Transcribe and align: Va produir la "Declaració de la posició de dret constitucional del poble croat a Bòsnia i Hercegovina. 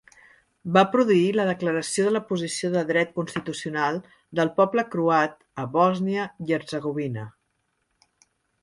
Va 0.77 0.81
produir 0.93 1.27
la 1.35 1.45
"Declaració 1.49 2.05
de 2.07 2.13
la 2.15 2.21
posició 2.31 2.71
de 2.77 2.83
dret 2.93 3.13
constitucional 3.19 4.01
del 4.41 4.53
poble 4.59 4.87
croat 4.97 5.37
a 5.65 5.69
Bòsnia 5.79 6.29
i 6.49 6.61
Hercegovina. 6.61 7.31